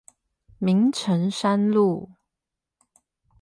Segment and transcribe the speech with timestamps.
[0.57, 2.09] 明誠三路